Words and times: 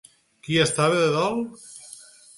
Qui 0.47 0.57
estava 0.63 0.97
de 1.03 1.13
dol? 1.19 1.39